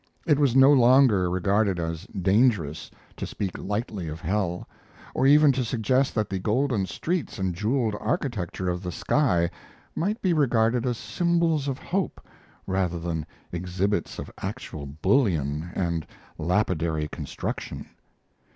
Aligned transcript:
It 0.25 0.39
was 0.39 0.55
no 0.55 0.73
longer 0.73 1.29
regarded 1.29 1.79
as 1.79 2.07
dangerous 2.07 2.89
to 3.17 3.27
speak 3.27 3.55
lightly 3.55 4.07
of 4.07 4.19
hell, 4.19 4.67
or 5.13 5.27
even 5.27 5.51
to 5.51 5.63
suggest 5.63 6.15
that 6.15 6.27
the 6.27 6.39
golden 6.39 6.87
streets 6.87 7.37
and 7.37 7.53
jeweled 7.53 7.95
architecture 7.99 8.67
of 8.67 8.81
the 8.81 8.91
sky 8.91 9.47
might 9.95 10.19
be 10.19 10.33
regarded 10.33 10.87
as 10.87 10.97
symbols 10.97 11.67
of 11.67 11.77
hope 11.77 12.19
rather 12.65 12.97
than 12.99 13.27
exhibits 13.51 14.17
of 14.17 14.31
actual 14.41 14.87
bullion 14.87 15.69
and 15.75 16.07
lapidary 16.39 17.07
construction. 17.07 17.87